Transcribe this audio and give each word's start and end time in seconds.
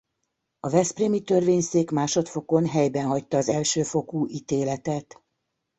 A 0.59 0.69
Veszprémi 0.69 1.21
Törvényszék 1.21 1.91
másodfokon 1.91 2.67
helyben 2.67 3.05
hagyta 3.05 3.37
az 3.37 3.49
elsőfokú 3.49 4.25
ítéletet. 4.27 5.21